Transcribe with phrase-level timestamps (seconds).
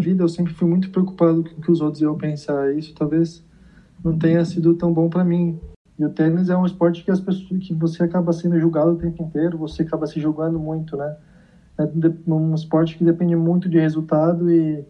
[0.00, 2.74] vida eu sempre fui muito preocupado com o que os outros iam pensar.
[2.74, 3.44] Isso talvez
[4.02, 5.60] não tenha sido tão bom para mim.
[5.98, 8.96] E o tênis é um esporte que as pessoas que você acaba sendo julgado o
[8.96, 11.16] tempo inteiro, você acaba se julgando muito, né?
[11.78, 11.84] É
[12.32, 14.84] um esporte que depende muito de resultado e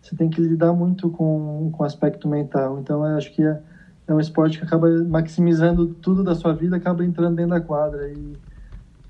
[0.00, 2.80] você tem que lidar muito com com o aspecto mental.
[2.80, 3.60] Então eu acho que é,
[4.08, 8.08] é um esporte que acaba maximizando tudo da sua vida, acaba entrando dentro da quadra
[8.10, 8.36] e,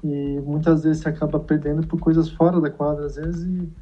[0.04, 3.72] e muitas vezes você acaba perdendo por coisas fora da quadra, às vezes e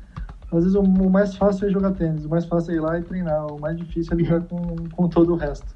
[0.51, 3.03] às vezes o, mais fácil é jogar tênis, o mais fácil é ir lá e
[3.03, 5.67] treinar, o mais difícil é lidar com, com todo o resto.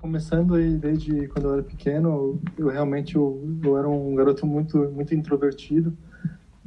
[0.00, 4.78] Começando aí desde quando eu era pequeno, eu realmente eu, eu era um garoto muito
[4.90, 5.96] muito introvertido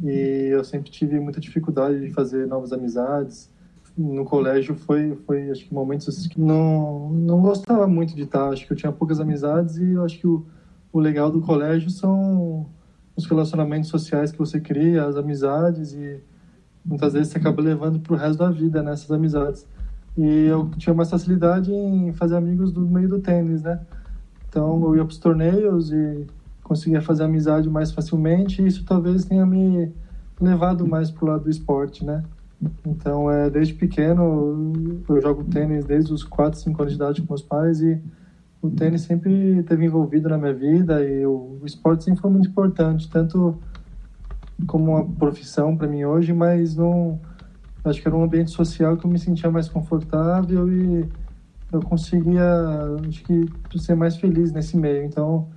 [0.03, 3.51] e eu sempre tive muita dificuldade de fazer novas amizades.
[3.97, 8.49] No colégio foi foi acho que momentos assim que não não gostava muito de estar,
[8.49, 10.45] acho que eu tinha poucas amizades e eu acho que o,
[10.91, 12.67] o legal do colégio são
[13.15, 16.21] os relacionamentos sociais que você cria, as amizades e
[16.87, 19.67] muitas vezes você acaba levando para o resto da vida nessas né, amizades.
[20.17, 23.79] E eu tinha mais facilidade em fazer amigos do meio do tênis, né?
[24.49, 26.25] Então eu ia para os torneios e
[26.63, 28.61] conseguia fazer amizade mais facilmente.
[28.61, 29.91] E isso talvez tenha me
[30.41, 32.23] levado mais para o lado do esporte, né?
[32.85, 34.73] Então, é, desde pequeno,
[35.07, 38.01] eu jogo tênis desde os 4, 5 anos de idade com meus pais e
[38.61, 42.49] o tênis sempre esteve envolvido na minha vida e o, o esporte sempre foi muito
[42.49, 43.59] importante, tanto
[44.65, 47.19] como uma profissão para mim hoje, mas não
[47.85, 51.05] acho que era um ambiente social que eu me sentia mais confortável e
[51.71, 52.43] eu conseguia
[53.07, 55.03] acho que ser mais feliz nesse meio.
[55.03, 55.47] Então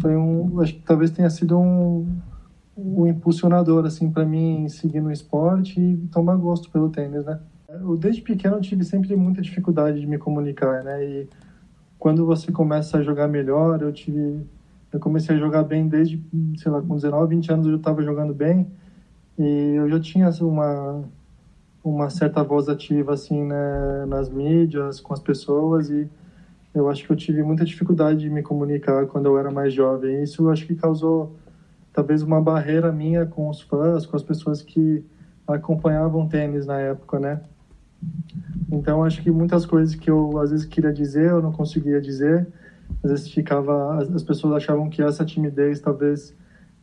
[0.00, 2.06] foi um acho que talvez tenha sido um,
[2.76, 7.40] um impulsionador assim para mim seguir no esporte e tomar gosto pelo tênis, né?
[7.68, 11.04] Eu desde pequeno eu tive sempre muita dificuldade de me comunicar, né?
[11.04, 11.28] E
[11.98, 14.46] quando você começa a jogar melhor, eu tive
[14.92, 16.22] eu comecei a jogar bem desde,
[16.56, 18.66] sei lá, com 19, 20 anos eu já estava jogando bem.
[19.38, 21.04] E eu já tinha assim, uma
[21.84, 25.88] uma certa voz ativa assim né, nas mídias com as pessoas.
[25.88, 26.08] E
[26.74, 30.22] eu acho que eu tive muita dificuldade de me comunicar quando eu era mais jovem.
[30.22, 31.36] Isso eu acho que causou
[31.92, 35.02] talvez uma barreira minha com os fãs com as pessoas que
[35.46, 37.40] acompanhavam tênis na época né?
[38.70, 42.46] Então acho que muitas coisas que eu às vezes queria dizer eu não conseguia dizer
[43.02, 46.34] às vezes ficava as pessoas achavam que essa timidez talvez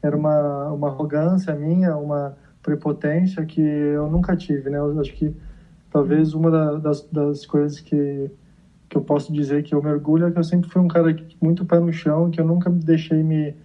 [0.02, 4.78] era uma uma arrogância minha uma prepotência que eu nunca tive né?
[4.78, 5.34] Eu acho que
[5.92, 6.50] talvez uma
[6.80, 8.32] das, das coisas que
[8.90, 11.66] que eu posso dizer que eu mergulho é que eu sempre fui um cara muito
[11.66, 13.56] pé no chão que eu nunca me deixei me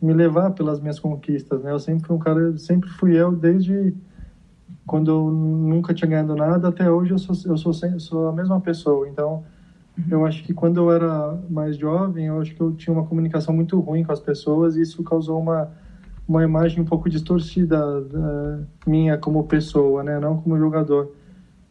[0.00, 1.72] me levar pelas minhas conquistas né?
[1.72, 3.94] Eu sempre fui um cara sempre fui eu desde
[4.86, 8.60] quando eu nunca tinha ganhado nada até hoje eu sou eu sou sou a mesma
[8.60, 9.08] pessoa.
[9.08, 9.42] Então
[10.10, 13.54] eu acho que quando eu era mais jovem, eu acho que eu tinha uma comunicação
[13.54, 15.70] muito ruim com as pessoas e isso causou uma
[16.28, 21.12] uma imagem um pouco distorcida da minha como pessoa, né, não como jogador.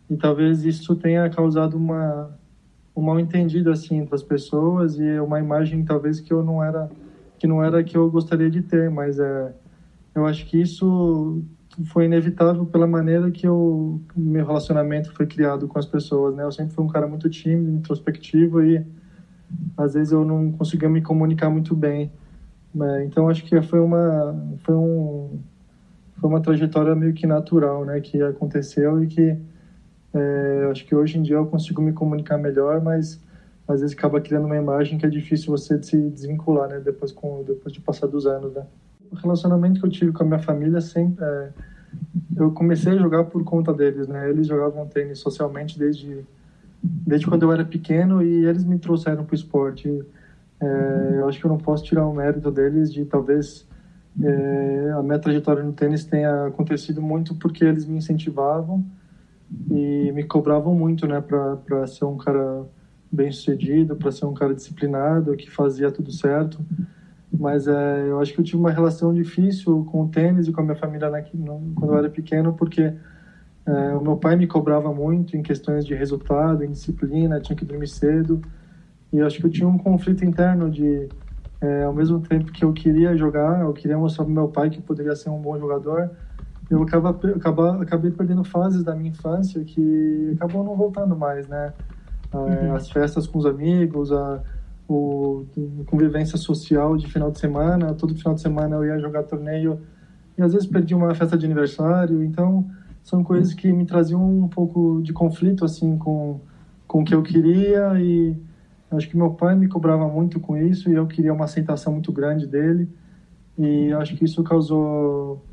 [0.09, 2.31] E talvez isso tenha causado uma
[2.95, 6.89] um mal entendido assim entre as pessoas e uma imagem talvez que eu não era
[7.37, 9.53] que não era que eu gostaria de ter, mas é
[10.15, 11.43] eu acho que isso
[11.83, 16.43] foi inevitável pela maneira que o meu relacionamento foi criado com as pessoas, né?
[16.43, 18.85] Eu sempre fui um cara muito tímido, introspectivo e
[19.77, 22.11] às vezes eu não conseguia me comunicar muito bem.
[22.73, 23.05] Né?
[23.05, 25.39] Então acho que foi uma foi um
[26.17, 27.99] foi uma trajetória meio que natural, né?
[27.99, 29.37] Que aconteceu e que
[30.13, 33.21] é, acho que hoje em dia eu consigo me comunicar melhor, mas
[33.67, 36.79] às vezes acaba criando uma imagem que é difícil você se desvincular, né?
[36.79, 38.65] Depois com depois de passar dos anos, né?
[39.15, 41.49] O relacionamento que eu tive com a minha família sempre é,
[42.35, 44.29] eu comecei a jogar por conta deles né?
[44.29, 46.25] Eles jogavam tênis socialmente desde
[46.83, 49.89] desde quando eu era pequeno e eles me trouxeram para o esporte.
[50.59, 53.65] É, eu acho que eu não posso tirar o mérito deles de talvez
[54.21, 58.83] é, a minha trajetória no tênis tenha acontecido muito porque eles me incentivavam
[59.69, 61.19] e me cobravam muito né?
[61.19, 62.65] Para ser um cara
[63.11, 66.63] bem sucedido para ser um cara disciplinado que fazia tudo certo
[67.39, 70.61] mas é, eu acho que eu tive uma relação difícil com o tênis e com
[70.61, 72.93] a minha família na, quando eu era pequeno, porque
[73.65, 77.65] é, o meu pai me cobrava muito em questões de resultado, em disciplina, tinha que
[77.65, 78.41] dormir cedo.
[79.11, 81.09] E eu acho que eu tinha um conflito interno de,
[81.61, 84.81] é, ao mesmo tempo que eu queria jogar, eu queria mostrar para meu pai que
[84.81, 86.11] poderia ser um bom jogador,
[86.69, 91.73] eu acaba, acaba, acabei perdendo fases da minha infância que acabou não voltando mais, né?
[92.33, 92.75] É, uhum.
[92.75, 94.41] As festas com os amigos, a
[94.87, 95.45] o,
[95.87, 97.93] convivência social de final de semana.
[97.93, 99.79] Todo final de semana eu ia jogar torneio
[100.37, 102.23] e às vezes perdi uma festa de aniversário.
[102.23, 102.69] Então,
[103.03, 106.39] são coisas que me traziam um pouco de conflito assim com
[106.87, 108.37] com o que eu queria e
[108.91, 112.11] acho que meu pai me cobrava muito com isso e eu queria uma aceitação muito
[112.11, 112.87] grande dele
[113.57, 115.43] e acho que isso causou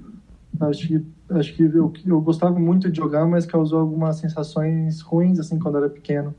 [0.60, 5.38] acho que acho que eu, eu gostava muito de jogar, mas causou algumas sensações ruins
[5.38, 6.34] assim quando eu era pequeno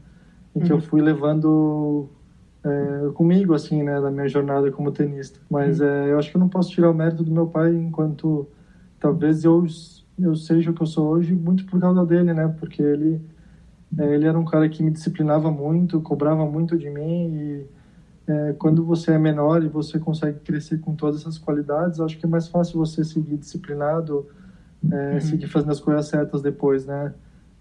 [0.56, 0.82] e que eu uhum.
[0.82, 2.08] fui levando
[2.64, 5.40] é, comigo assim, né, na minha jornada como tenista.
[5.50, 5.88] Mas uhum.
[5.88, 8.48] é, eu acho que eu não posso tirar o mérito do meu pai enquanto
[9.00, 9.66] talvez eu
[10.20, 12.48] eu seja o que eu sou hoje muito por causa dele, né?
[12.60, 13.20] Porque ele
[13.98, 17.66] é, ele era um cara que me disciplinava muito, cobrava muito de mim e
[18.58, 22.30] quando você é menor e você consegue crescer com todas essas qualidades, acho que é
[22.30, 24.26] mais fácil você seguir disciplinado,
[24.82, 25.20] uhum.
[25.20, 27.14] seguir fazendo as coisas certas depois, né?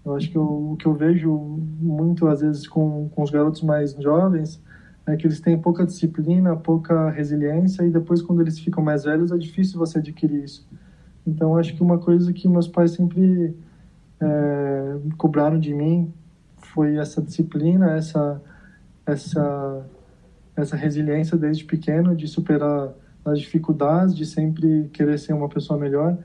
[0.04, 3.62] Eu acho que eu, o que eu vejo muito, às vezes, com, com os garotos
[3.62, 4.62] mais jovens
[5.06, 9.32] é que eles têm pouca disciplina, pouca resiliência e depois, quando eles ficam mais velhos,
[9.32, 10.66] é difícil você adquirir isso.
[11.26, 13.56] Então, acho que uma coisa que meus pais sempre
[14.20, 16.12] é, cobraram de mim
[16.56, 18.40] foi essa disciplina, essa
[19.04, 19.84] essa
[20.54, 22.92] essa resiliência desde pequeno de superar
[23.24, 26.16] as dificuldades, de sempre querer ser uma pessoa melhor.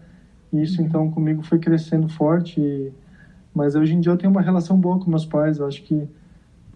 [0.52, 2.60] E isso então comigo foi crescendo forte.
[2.60, 2.92] E...
[3.54, 5.60] Mas hoje em dia eu tenho uma relação boa com meus pais.
[5.60, 6.08] Eu acho que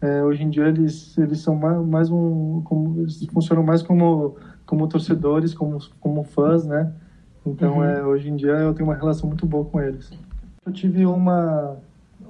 [0.01, 4.35] é, hoje em dia eles eles são mais, mais um como eles funcionam mais como
[4.65, 6.91] como torcedores, como como fãs, né?
[7.45, 7.83] Então uhum.
[7.83, 10.11] é, hoje em dia eu tenho uma relação muito boa com eles.
[10.65, 11.77] Eu tive uma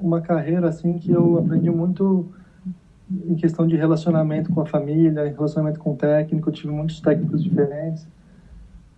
[0.02, 2.28] uma carreira assim que eu aprendi muito
[3.28, 7.00] em questão de relacionamento com a família, em relacionamento com o técnico, eu tive muitos
[7.00, 8.08] técnicos diferentes.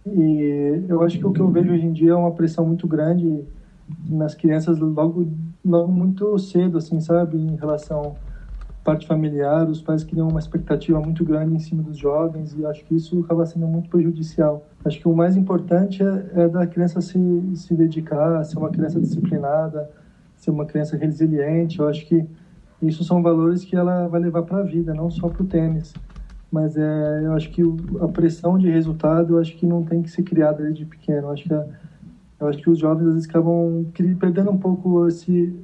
[0.05, 2.87] E eu acho que o que eu vejo hoje em dia é uma pressão muito
[2.87, 3.43] grande
[4.07, 5.27] nas crianças logo,
[5.65, 8.15] logo muito cedo, assim, sabe, em relação
[8.83, 12.83] parte familiar, os pais criam uma expectativa muito grande em cima dos jovens e acho
[12.83, 14.67] que isso acaba sendo muito prejudicial.
[14.83, 17.17] Acho que o mais importante é, é da criança se,
[17.55, 19.89] se dedicar, ser uma criança disciplinada,
[20.35, 21.79] ser uma criança resiliente.
[21.79, 22.25] Eu acho que
[22.81, 25.97] isso são valores que ela vai levar para a vida, não só para o tênis.
[26.51, 27.63] Mas é, eu acho que
[28.01, 31.27] a pressão de resultado, eu acho que não tem que ser criada desde pequeno.
[31.27, 31.65] Eu acho que, a,
[32.41, 33.85] eu acho que os jovens às vezes acabam
[34.19, 35.57] perdendo um pouco esse,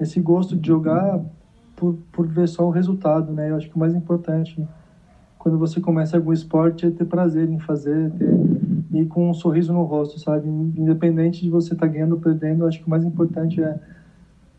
[0.00, 1.20] esse gosto de jogar
[1.76, 3.50] por, por ver só o resultado, né?
[3.50, 4.66] Eu acho que o mais importante
[5.38, 8.34] quando você começa algum esporte é ter prazer em fazer, ter,
[8.92, 10.48] ir com um sorriso no rosto, sabe?
[10.48, 13.78] Independente de você estar tá ganhando ou perdendo, acho que o mais importante é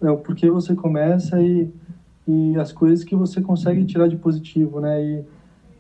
[0.02, 1.72] é o porquê você começa e,
[2.28, 5.04] e as coisas que você consegue tirar de positivo, né?
[5.04, 5.26] E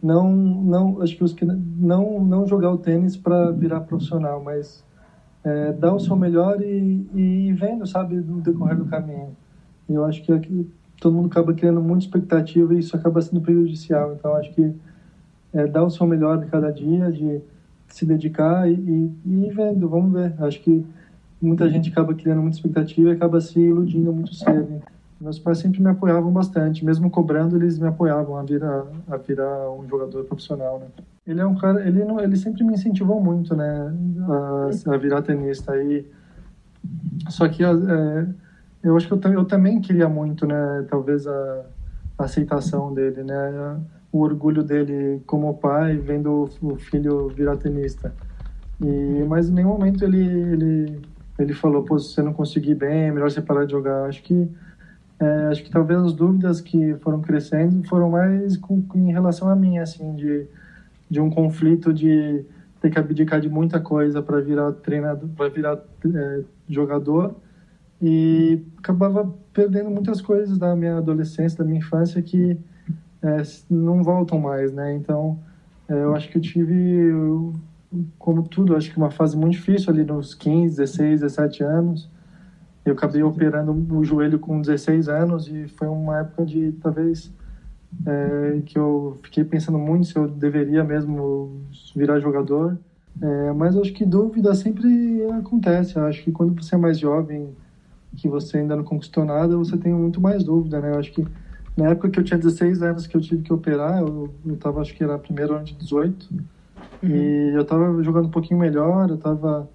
[0.01, 4.83] não, não acho que os que não não jogar o tênis para virar profissional, mas
[5.43, 9.35] é, dar o seu melhor e, e vendo, sabe, no decorrer do caminho.
[9.87, 10.67] E eu acho que aqui,
[10.99, 14.13] todo mundo acaba criando muita expectativa e isso acaba sendo prejudicial.
[14.13, 14.73] Então acho que
[15.53, 17.41] é, dar o seu melhor de cada dia, de
[17.87, 20.33] se dedicar e, e, e ir vendo, vamos ver.
[20.39, 20.85] Acho que
[21.41, 24.81] muita gente acaba criando muita expectativa e acaba se iludindo muito cedo.
[25.19, 29.71] Meus pais sempre me apoiavam bastante, mesmo cobrando, eles me apoiavam a virar, a virar
[29.71, 30.87] um jogador profissional, né?
[31.25, 33.93] Ele é um cara, ele não, ele sempre me incentivou muito, né,
[34.27, 35.75] a, a virar tenista.
[35.81, 36.05] E
[37.29, 38.27] só que é,
[38.85, 41.65] eu acho que eu, eu também queria muito, né, talvez a,
[42.17, 43.79] a aceitação dele, né,
[44.11, 48.13] o orgulho dele como pai vendo o filho virar tenista.
[48.79, 51.01] E mas em nenhum momento ele ele
[51.37, 54.05] ele falou, pô, se você não conseguir bem, é melhor você parar de jogar.
[54.05, 54.49] Acho que
[55.19, 59.55] é, acho que talvez as dúvidas que foram crescendo foram mais com, em relação a
[59.55, 60.45] mim, assim, de,
[61.09, 62.45] de um conflito de
[62.81, 67.35] ter que abdicar de muita coisa para virar treinador, para virar é, jogador
[68.07, 72.55] e acabava perdendo muitas coisas da minha adolescência, da minha infância que
[73.23, 74.93] é, não voltam mais, né?
[74.93, 75.39] Então,
[75.89, 77.11] é, eu acho que eu tive
[78.19, 82.07] como tudo, acho que uma fase muito difícil ali nos 15, 16, 17 anos.
[82.85, 87.33] Eu acabei operando o joelho com 16 anos e foi uma época de talvez
[88.05, 91.59] é, que eu fiquei pensando muito se eu deveria mesmo
[91.95, 92.77] virar jogador.
[93.19, 95.95] É, mas acho que dúvida sempre acontece.
[95.95, 97.49] Eu acho que quando você é mais jovem,
[98.15, 100.91] que você ainda não conquistou nada, você tem muito mais dúvida, né?
[100.91, 101.25] Eu acho que
[101.75, 104.81] na época que eu tinha 16 anos que eu tive que operar, eu, eu tava,
[104.81, 106.29] acho que era primeiro ano de 18,
[107.01, 107.09] Uhum.
[107.09, 109.69] E eu estava jogando um pouquinho melhor, eu tava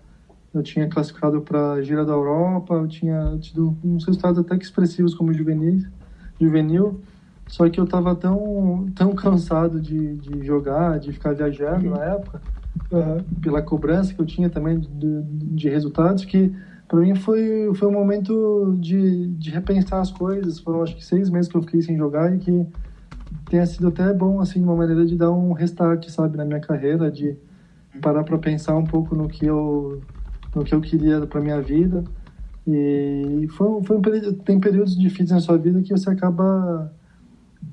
[0.52, 4.64] eu tinha classificado para a gira da Europa, eu tinha tido uns resultados até que
[4.64, 5.86] expressivos como juvenil,
[6.40, 7.00] juvenil
[7.46, 11.96] só que eu estava tão, tão cansado de, de jogar, de ficar viajando uhum.
[11.96, 12.42] na época,
[12.90, 16.52] uh, pela cobrança que eu tinha também de, de resultados, que
[16.90, 20.58] para mim foi, foi um momento de, de repensar as coisas.
[20.58, 22.66] Foram acho que seis meses que eu fiquei sem jogar e que
[23.48, 27.08] tenha sido até bom, assim, uma maneira de dar um restart, sabe, na minha carreira,
[27.08, 27.36] de
[28.02, 30.02] parar para pensar um pouco no que eu,
[30.52, 32.02] no que eu queria para minha vida.
[32.66, 36.92] E foi, foi um período, tem períodos difíceis na sua vida que você acaba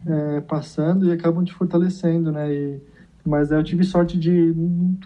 [0.06, 2.54] é, passando e acabam te fortalecendo, né?
[2.54, 2.80] E
[3.26, 4.54] Mas eu tive sorte de,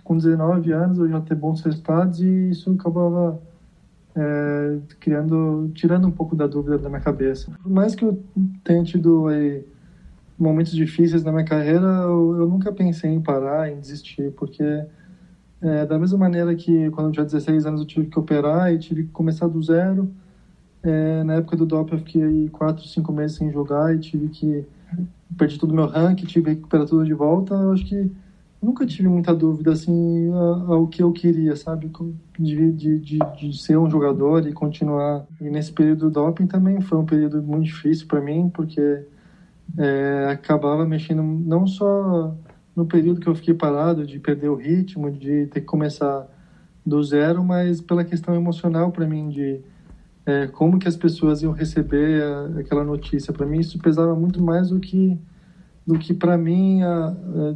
[0.03, 3.39] com 19 anos, eu já ter bons resultados e isso acabava
[4.15, 7.51] é, criando, tirando um pouco da dúvida da minha cabeça.
[7.62, 8.22] Por mais que eu
[8.63, 9.65] tenha tido aí,
[10.38, 14.63] momentos difíceis na minha carreira, eu, eu, nunca pensei em parar, em desistir, porque
[15.62, 18.80] é, da mesma maneira que quando eu tinha 16 anos eu tive que operar e
[18.80, 20.12] tive que começar do zero,
[20.84, 24.65] é, na época do DOP eu fiquei 4, 5 meses sem jogar e tive que
[25.38, 27.53] perdi todo o meu ranking, tive que recuperar tudo de volta.
[27.53, 28.12] Eu acho que
[28.62, 30.32] nunca tive muita dúvida assim
[30.68, 31.91] ao que eu queria, sabe?
[32.38, 35.25] De, de, de, de, ser um jogador e continuar.
[35.39, 39.06] E nesse período do doping também foi um período muito difícil para mim, porque
[39.77, 42.36] é, acabava mexendo não só
[42.75, 46.27] no período que eu fiquei parado, de perder o ritmo, de ter que começar
[46.86, 49.60] do zero, mas pela questão emocional para mim de
[50.25, 53.34] é, como que as pessoas iam receber a, aquela notícia.
[53.34, 55.18] Para mim isso pesava muito mais do que
[55.86, 57.56] do que para mim a, a,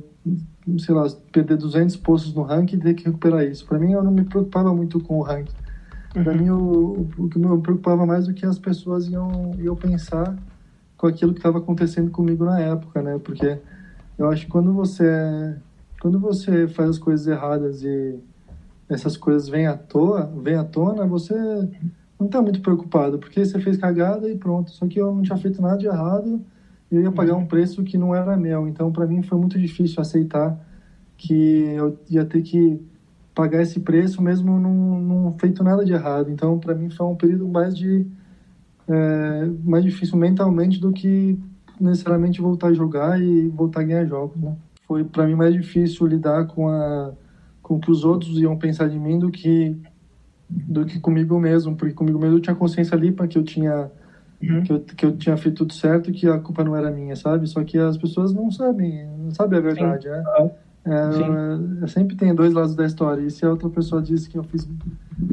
[0.79, 3.65] sei lá perder 200 postos no ranking e ter que recuperar isso.
[3.65, 5.53] Para mim eu não me preocupava muito com o ranking.
[6.11, 6.37] Para uhum.
[6.37, 10.35] mim o, o que me preocupava mais do que as pessoas iam iam pensar
[10.97, 13.19] com aquilo que estava acontecendo comigo na época, né?
[13.23, 13.59] Porque
[14.17, 15.55] eu acho que quando você
[16.01, 18.19] quando você faz as coisas erradas e
[18.87, 21.33] essas coisas vêm à toa, vêm à tona, você
[22.19, 24.71] não tá muito preocupado, porque você fez cagada e pronto.
[24.71, 26.41] Só que eu não tinha feito nada de errado
[26.91, 28.67] e eu ia pagar um preço que não era meu.
[28.67, 30.59] Então, para mim, foi muito difícil aceitar
[31.17, 32.79] que eu ia ter que
[33.33, 36.29] pagar esse preço mesmo não, não feito nada de errado.
[36.31, 38.07] Então, para mim, foi um período mais de
[38.87, 41.37] é, mais difícil mentalmente do que
[41.79, 44.39] necessariamente voltar a jogar e voltar a ganhar jogos.
[44.41, 44.55] Né?
[44.87, 47.11] Foi para mim mais difícil lidar com a
[47.61, 49.75] com o que os outros iam pensar de mim do que
[50.47, 53.89] do que comigo mesmo, porque comigo mesmo eu tinha consciência limpa que eu tinha
[54.41, 54.63] uhum.
[54.63, 57.47] que, eu, que eu tinha feito tudo certo que a culpa não era minha, sabe?
[57.47, 60.23] Só que as pessoas não sabem, não sabem a verdade, né?
[60.87, 63.21] É, é, sempre tem dois lados da história.
[63.21, 64.67] E se a outra pessoa diz que eu fiz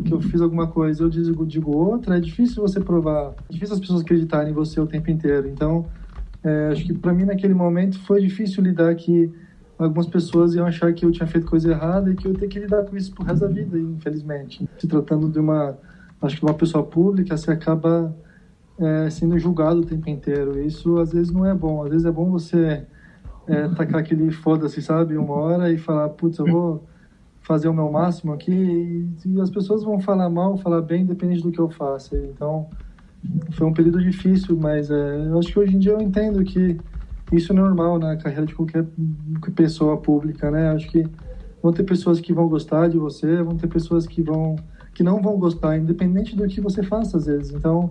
[0.04, 3.34] que eu fiz alguma coisa, eu digo, digo outra, é difícil você provar.
[3.50, 5.48] É difícil as pessoas acreditarem em você o tempo inteiro.
[5.48, 5.86] Então,
[6.42, 9.30] é, acho que para mim naquele momento foi difícil lidar que
[9.78, 12.48] algumas pessoas iam achar que eu tinha feito coisa errada e que eu ia ter
[12.48, 14.68] que lidar com isso pro resto da vida, infelizmente.
[14.78, 15.76] Se tratando de uma,
[16.20, 18.14] acho que uma pessoa pública, você acaba
[18.82, 20.60] é, sendo julgado o tempo inteiro.
[20.60, 21.82] Isso às vezes não é bom.
[21.82, 22.86] Às vezes é bom você
[23.46, 26.84] é, tacar aquele foda-se, sabe, uma hora e falar, putz, eu vou
[27.40, 31.42] fazer o meu máximo aqui e, e, as pessoas vão falar mal, falar bem, depende
[31.42, 32.16] do que eu faça.
[32.16, 32.68] Então,
[33.52, 36.78] foi um período difícil, mas é, eu acho que hoje em dia eu entendo que
[37.32, 38.86] isso é normal na carreira de qualquer
[39.54, 40.70] pessoa pública, né?
[40.70, 41.04] Acho que
[41.62, 44.56] vão ter pessoas que vão gostar de você, vão ter pessoas que vão
[44.94, 47.54] que não vão gostar, independente do que você faça às vezes.
[47.54, 47.88] Então,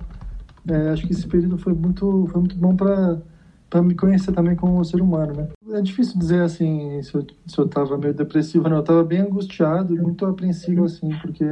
[0.67, 3.21] é, acho que esse período foi muito foi muito bom para
[3.69, 5.47] para me conhecer também como ser humano, né?
[5.71, 8.77] É difícil dizer assim se eu, se eu meio depressivo, não.
[8.77, 11.45] Eu tava bem angustiado, muito apreensivo assim, porque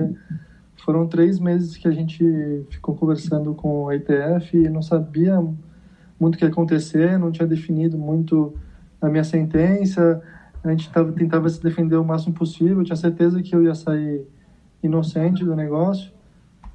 [0.84, 5.40] foram três meses que a gente ficou conversando com a ITF e não sabia
[6.20, 8.54] muito o que ia acontecer, não tinha definido muito
[9.02, 10.22] a minha sentença,
[10.64, 13.74] a gente tava, tentava se defender o máximo possível, eu tinha certeza que eu ia
[13.74, 14.28] sair
[14.84, 16.12] inocente do negócio,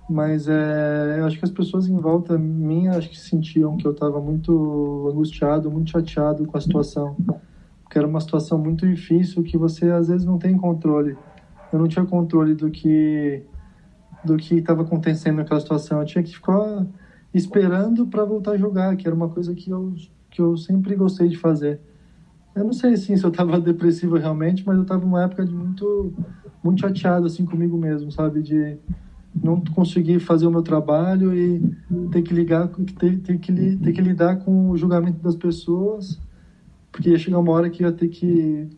[0.08, 3.92] mas é, eu acho que as pessoas em volta minha acho que sentiam que eu
[3.92, 7.16] estava muito angustiado, muito chateado com a situação,
[7.82, 11.16] porque era uma situação muito difícil que você às vezes não tem controle.
[11.72, 13.42] Eu não tinha controle do que
[14.24, 16.00] do que estava acontecendo naquela situação.
[16.00, 16.86] Eu tinha que ficar
[17.32, 19.94] esperando para voltar a jogar, que era uma coisa que eu,
[20.30, 21.80] que eu sempre gostei de fazer.
[22.54, 25.52] Eu não sei assim, se eu estava depressivo realmente, mas eu estava numa época de
[25.52, 26.12] muito,
[26.62, 28.40] muito chateado assim comigo mesmo, sabe?
[28.40, 28.78] De
[29.42, 31.60] não conseguir fazer o meu trabalho e
[32.12, 36.20] ter que ligar, ter, ter, que, ter que lidar com o julgamento das pessoas,
[36.92, 38.68] porque ia chegar uma hora que ia ter que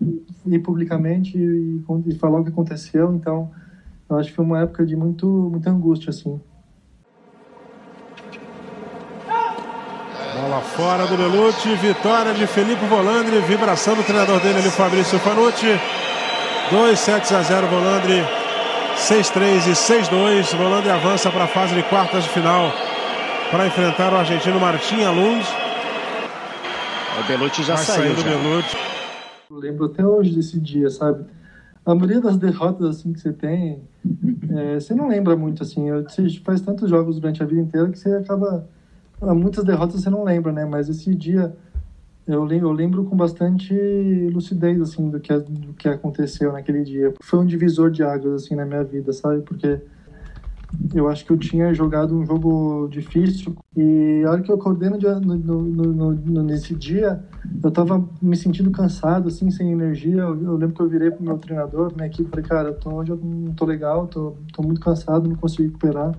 [0.46, 3.12] ir publicamente e, e falar o que aconteceu.
[3.14, 3.50] Então,
[4.08, 6.40] eu acho que foi uma época de muito, muita angústia assim.
[10.40, 15.78] Bola fora do Belucci, vitória de Felipe Volandri, vibração do treinador dele ali, Fabrício Fanucci.
[16.70, 18.22] 2 sets a 0 Volandri,
[18.97, 20.57] 6-3 e 6-2.
[20.57, 22.73] Volandri avança para a fase de quartas de final
[23.50, 25.45] para enfrentar o argentino Martim Alund.
[27.21, 28.15] O Belucci já Vai saiu.
[28.15, 28.76] do Belucci.
[29.50, 31.25] Eu lembro até hoje desse dia, sabe?
[31.85, 33.81] A maioria das derrotas assim que você tem,
[34.57, 35.88] é, você não lembra muito assim.
[36.03, 38.67] Você faz tantos jogos durante a vida inteira que você acaba
[39.21, 40.65] muitas derrotas você não lembra, né?
[40.65, 41.55] Mas esse dia
[42.26, 43.73] eu eu lembro com bastante
[44.33, 47.14] lucidez, assim, do que, do que aconteceu naquele dia.
[47.23, 49.42] Foi um divisor de águas, assim, na minha vida, sabe?
[49.42, 49.80] Porque
[50.95, 54.88] eu acho que eu tinha jogado um jogo difícil e a hora que eu acordei
[54.90, 57.23] no, no, no, no nesse dia,
[57.62, 60.16] eu tava me sentindo cansado, assim, sem energia.
[60.23, 62.90] Eu, eu lembro que eu virei pro meu treinador, pra minha equipe, falei, cara, tô,
[62.95, 66.14] hoje eu não tô legal, tô, tô muito cansado, não consigo recuperar,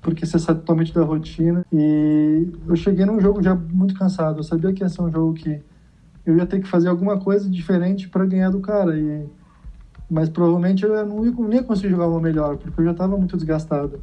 [0.00, 1.64] porque você sai totalmente da rotina.
[1.72, 5.34] E eu cheguei num jogo já muito cansado, eu sabia que ia ser um jogo
[5.34, 5.60] que
[6.24, 8.96] eu ia ter que fazer alguma coisa diferente para ganhar do cara.
[8.96, 9.26] E
[10.10, 13.16] mas provavelmente eu não ia, nem ia conseguir jogar uma melhor, porque eu já estava
[13.16, 14.00] muito desgastado.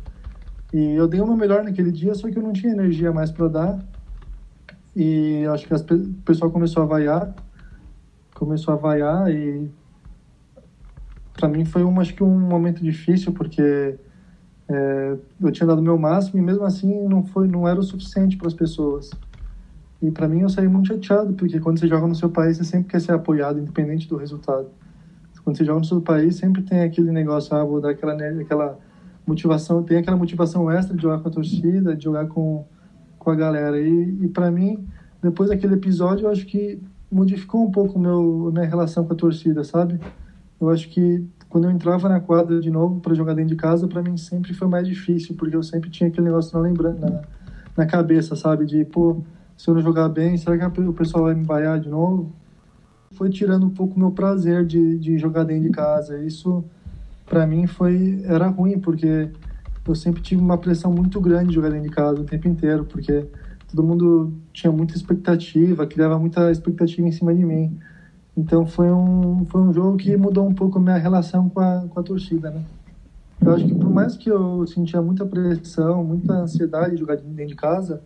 [0.72, 3.48] E eu dei uma melhor naquele dia, só que eu não tinha energia mais para
[3.48, 3.80] dar.
[4.96, 7.34] E acho que as, o pessoal começou a vaiar,
[8.36, 9.70] começou a vaiar e
[11.34, 13.98] para mim foi um, acho que um momento difícil porque
[14.70, 17.84] é, eu tinha dado o meu máximo e mesmo assim não foi, não era o
[17.84, 19.12] suficiente para as pessoas.
[20.02, 22.64] E para mim eu saí muito chateado porque quando você joga no seu país você
[22.64, 24.68] sempre quer ser apoiado, independente do resultado
[25.46, 28.80] quando você joga no seu país, sempre tem aquele negócio, ah, vou dar aquela, aquela
[29.28, 32.66] motivação, tem aquela motivação extra de jogar com a torcida, de jogar com,
[33.20, 33.80] com a galera.
[33.80, 34.84] E, e para mim,
[35.22, 36.82] depois daquele episódio, eu acho que
[37.12, 40.00] modificou um pouco meu, minha relação com a torcida, sabe?
[40.60, 43.88] Eu acho que quando eu entrava na quadra de novo para jogar dentro de casa,
[43.88, 47.22] para mim sempre foi mais difícil, porque eu sempre tinha aquele negócio na lembrando na,
[47.78, 48.66] na cabeça, sabe?
[48.66, 49.22] De, pô,
[49.58, 52.34] se eu não jogar bem, será que o pessoal vai me vaiar de novo?
[53.16, 56.18] foi tirando um pouco meu prazer de, de jogar dentro de casa.
[56.20, 56.64] Isso,
[57.26, 59.30] para mim, foi era ruim, porque
[59.88, 62.86] eu sempre tive uma pressão muito grande de jogar dentro de casa o tempo inteiro,
[62.86, 63.26] porque
[63.70, 67.78] todo mundo tinha muita expectativa, criava muita expectativa em cima de mim.
[68.38, 72.00] Então foi um, foi um jogo que mudou um pouco minha relação com a, com
[72.00, 72.64] a torcida, né?
[73.42, 77.46] Eu acho que por mais que eu sentia muita pressão, muita ansiedade de jogar dentro
[77.46, 78.02] de casa,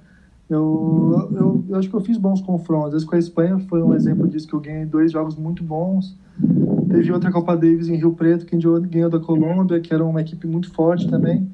[0.49, 2.93] eu, eu, eu, acho que eu fiz bons confrontos.
[2.93, 6.17] Vezes com a Espanha foi um exemplo disso, que eu ganhei dois jogos muito bons.
[6.89, 10.47] Teve outra Copa Davis em Rio Preto, que ganhou da Colômbia, que era uma equipe
[10.47, 11.47] muito forte também.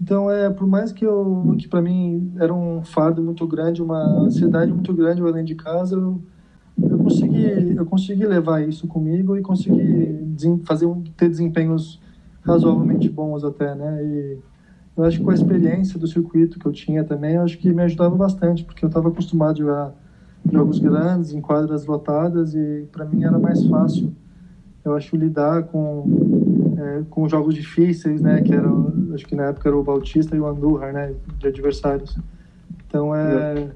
[0.00, 4.02] Então, é, por mais que eu, que para mim era um fardo muito grande, uma
[4.22, 6.22] ansiedade muito grande além de casa, eu
[7.10, 10.18] consegui, eu consegui levar isso comigo e consegui
[10.64, 12.00] fazer ter desempenhos
[12.42, 14.02] razoavelmente bons até, né?
[14.02, 14.38] E,
[14.96, 17.72] eu acho que com a experiência do circuito que eu tinha também, eu acho que
[17.72, 19.94] me ajudava bastante, porque eu estava acostumado a jogar
[20.52, 24.12] jogos grandes, em quadras lotadas, e para mim era mais fácil,
[24.84, 26.04] eu acho, lidar com,
[26.76, 28.68] é, com jogos difíceis, né, que era,
[29.14, 32.18] acho que na época era o Bautista e o Andújar, né, de adversários.
[32.86, 33.70] Então, é...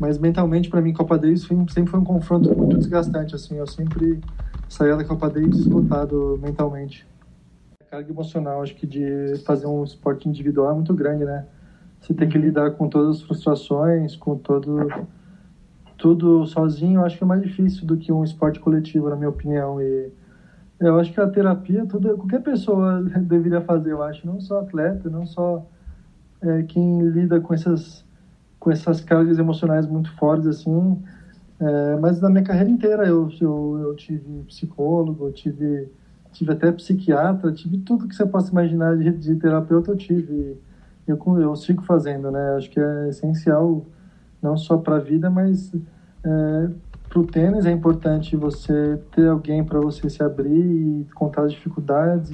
[0.00, 4.18] Mas mentalmente, para mim, Copa Davis sempre foi um confronto muito desgastante, assim, eu sempre
[4.66, 7.06] saía da Copa Davis esgotado mentalmente
[7.90, 11.44] carga emocional, acho que de fazer um esporte individual é muito grande, né?
[12.00, 14.88] Você tem que lidar com todas as frustrações, com todo
[15.98, 19.82] tudo sozinho, acho que é mais difícil do que um esporte coletivo, na minha opinião.
[19.82, 20.10] E
[20.78, 25.10] eu acho que a terapia, tudo, qualquer pessoa deveria fazer, eu acho, não só atleta,
[25.10, 25.66] não só
[26.40, 28.04] é, quem lida com essas
[28.60, 31.02] com essas cargas emocionais muito fortes assim.
[31.58, 35.90] É, mas na minha carreira inteira eu, eu, eu tive psicólogo, eu tive
[36.32, 40.56] tive até psiquiatra, tive tudo que você possa imaginar de, de terapeuta eu tive.
[41.06, 42.54] Eu, eu sigo fazendo, né?
[42.56, 43.84] Acho que é essencial
[44.40, 45.74] não só para a vida, mas
[46.24, 46.70] é,
[47.08, 51.52] para o tênis é importante você ter alguém para você se abrir e contar as
[51.52, 52.30] dificuldades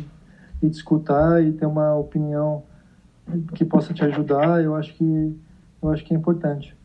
[0.63, 2.65] e te escutar e ter uma opinião
[3.55, 4.63] que possa te ajudar.
[4.63, 5.37] Eu acho que
[5.83, 6.77] eu acho que é importante.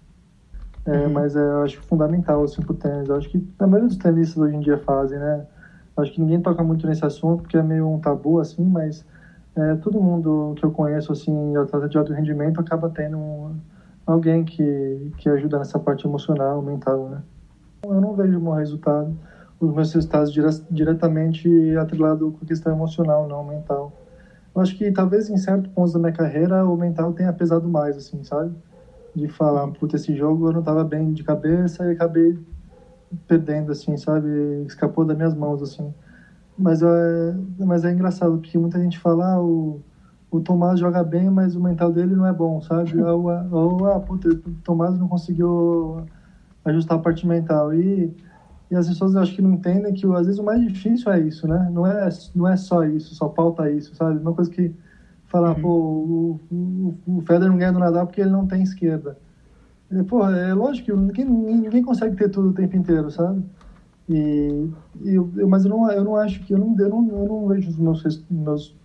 [0.86, 1.10] É, uhum.
[1.14, 3.10] Mas é, eu acho fundamental assim para o tênis.
[3.10, 5.46] Eu acho que a maioria dos tenistas hoje em dia fazem, né?
[5.98, 9.06] Acho que ninguém toca muito nesse assunto, porque é meio um tabu, assim, mas
[9.56, 13.56] é, todo mundo que eu conheço, assim, atleta de alto rendimento, acaba tendo um,
[14.06, 17.22] alguém que, que ajuda nessa parte emocional, mental, né?
[17.84, 19.16] Eu não vejo meu resultado,
[19.60, 23.92] os meus resultados dire, diretamente atrelados com a questão emocional, não mental.
[24.56, 27.98] Eu acho que talvez em certo ponto da minha carreira o mental tenha pesado mais,
[27.98, 28.54] assim, sabe?
[29.16, 32.38] De falar, puta, esse jogo eu não estava bem de cabeça e acabei
[33.28, 34.28] perdendo, assim, sabe?
[34.66, 35.94] Escapou das minhas mãos, assim.
[36.58, 39.82] Mas é, mas é engraçado, porque muita gente fala, ah, o,
[40.30, 43.00] o Tomás joga bem, mas o mental dele não é bom, sabe?
[43.02, 46.06] ou, ou ah, puta, o Tomás não conseguiu
[46.64, 47.74] ajustar a parte mental.
[47.74, 48.14] E,
[48.70, 51.48] e as pessoas acho que não entendem que às vezes o mais difícil é isso,
[51.48, 51.70] né?
[51.74, 54.20] Não é, não é só isso, só pauta isso, sabe?
[54.20, 54.74] Uma coisa que
[55.32, 55.62] falar, uhum.
[55.62, 59.18] pô, o, o, o Federer não ganha do Nadal porque ele não tem esquerda.
[60.08, 63.44] Porra, é lógico que ninguém, ninguém consegue ter tudo o tempo inteiro, sabe?
[64.08, 64.70] E,
[65.04, 66.54] eu, eu, mas eu não, eu não acho que.
[66.54, 68.76] Eu não, eu não, eu não vejo os meus, meus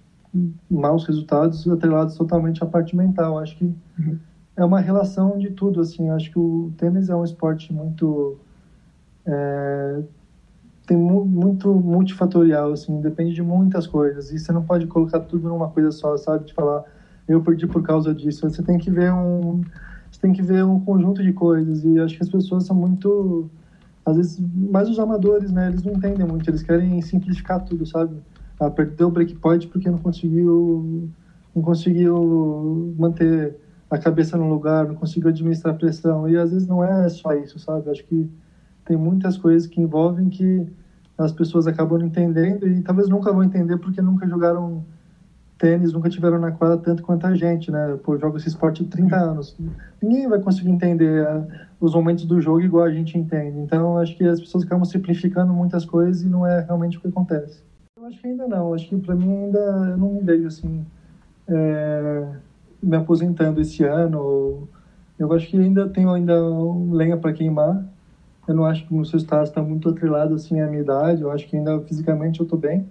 [0.68, 3.38] maus resultados atrelados totalmente à parte mental.
[3.38, 3.64] Acho que
[3.98, 4.18] uhum.
[4.56, 6.10] é uma relação de tudo, assim.
[6.10, 8.36] Acho que o tênis é um esporte muito.
[9.24, 10.02] É,
[10.86, 14.30] tem mu muito multifatorial, assim, depende de muitas coisas.
[14.30, 16.46] E você não pode colocar tudo numa coisa só, sabe?
[16.46, 16.84] De falar,
[17.28, 18.48] eu perdi por causa disso.
[18.48, 19.60] Você tem que ver um,
[20.10, 23.50] você tem que ver um conjunto de coisas e acho que as pessoas são muito,
[24.04, 25.68] às vezes, mais os amadores, né?
[25.68, 28.16] Eles não entendem muito, eles querem simplificar tudo, sabe?
[28.58, 31.10] Ah, perdeu o breakpoint porque não conseguiu,
[31.54, 33.56] não conseguiu manter
[33.90, 37.34] a cabeça no lugar, não conseguiu administrar a pressão e às vezes não é só
[37.34, 37.90] isso, sabe?
[37.90, 38.28] Acho que
[38.86, 40.66] tem muitas coisas que envolvem que
[41.18, 44.84] as pessoas acabam entendendo e talvez nunca vão entender porque nunca jogaram
[45.58, 47.98] tênis, nunca tiveram na quadra tanto quanto a gente, né?
[48.04, 49.56] Pô, eu jogo esse esporte há 30 anos.
[50.02, 51.46] Ninguém vai conseguir entender uh,
[51.80, 53.58] os momentos do jogo igual a gente entende.
[53.58, 57.08] Então, acho que as pessoas acabam simplificando muitas coisas e não é realmente o que
[57.08, 57.62] acontece.
[57.98, 58.74] Eu acho que ainda não.
[58.74, 60.84] Acho que para mim ainda eu não me vejo assim
[61.48, 62.26] é,
[62.82, 64.68] me aposentando esse ano.
[65.18, 66.34] Eu acho que ainda tenho ainda
[66.90, 67.82] lenha para queimar.
[68.46, 71.22] Eu não acho que o meu estado está muito atrelado assim à minha idade.
[71.22, 72.86] Eu acho que ainda fisicamente eu estou bem.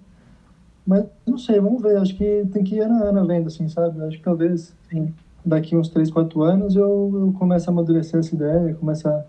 [0.86, 1.96] Mas não sei, vamos ver.
[1.96, 4.02] Acho que tem que ir ano a vendo, assim, sabe?
[4.02, 5.12] Acho que talvez sim,
[5.44, 9.26] daqui uns 3, 4 anos eu, eu comece a amadurecer essa ideia, começar.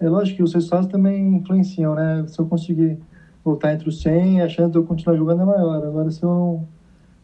[0.00, 2.24] É lógico que os resultados também influenciam, né?
[2.26, 2.98] Se eu conseguir
[3.44, 5.84] voltar entre os 100, a chance de eu continuar jogando é maior.
[5.84, 6.66] Agora, se eu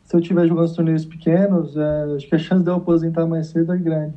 [0.09, 3.27] se eu estiver jogando os torneios pequenos, é, acho que a chance de eu aposentar
[3.27, 4.14] mais cedo é grande.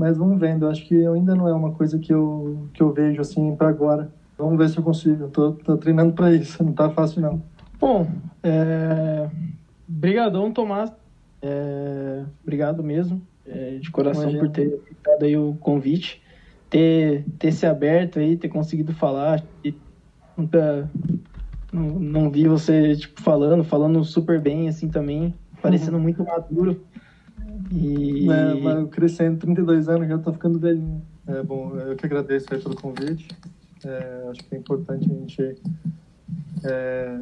[0.00, 3.20] Mas vamos vendo, acho que ainda não é uma coisa que eu, que eu vejo
[3.20, 4.10] assim para agora.
[4.38, 5.28] Vamos ver se eu consigo.
[5.28, 7.42] Tô, tô treinando para isso, não tá fácil não.
[7.78, 8.10] Bom,
[8.42, 9.28] é...
[9.86, 10.90] brigadão, Tomás.
[11.42, 12.24] É...
[12.42, 14.42] Obrigado mesmo, é, de coração, Imagina.
[14.42, 16.22] por ter dado aí o convite.
[16.70, 19.44] Ter, ter se aberto aí, ter conseguido falar.
[20.34, 20.88] Nunca
[21.70, 25.34] não, não vi você, tipo, falando, falando super bem, assim, também.
[25.60, 26.02] Parecendo uhum.
[26.02, 26.80] muito maduro.
[27.70, 28.28] E...
[28.30, 31.02] É, mas crescendo, 32 anos, já tô ficando velhinho.
[31.26, 33.28] É, bom, eu que agradeço aí pelo convite.
[33.84, 35.56] É, acho que é importante a gente...
[36.64, 37.20] É,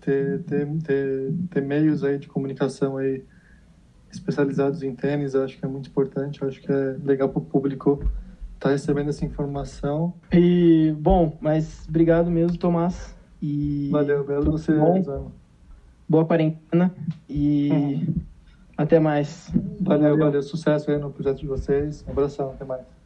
[0.00, 3.22] ter, ter, ter, ter meios aí de comunicação aí
[4.10, 8.00] especializados em tênis, acho que é muito importante, acho que é legal para o público
[8.54, 10.14] estar tá recebendo essa informação.
[10.32, 13.14] E, bom, mas obrigado mesmo, Tomás.
[13.40, 14.72] E Valeu, belo você.
[14.72, 15.30] Bom.
[16.08, 16.94] Boa quarentena
[17.28, 18.14] e uhum.
[18.78, 19.50] Até mais.
[19.80, 20.42] Valeu, valeu, valeu.
[20.42, 22.04] Sucesso aí no projeto de vocês.
[22.06, 22.97] Um abração, até mais.